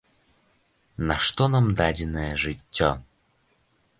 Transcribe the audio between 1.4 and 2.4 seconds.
нам дадзенае